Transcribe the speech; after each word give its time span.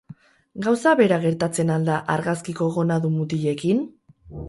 Gauza 0.67 0.93
bera 1.01 1.19
gertatzen 1.27 1.71
al 1.75 1.87
da 1.91 2.01
argazkiko 2.17 2.73
gonadun 2.79 3.17
mutilekin? 3.23 3.89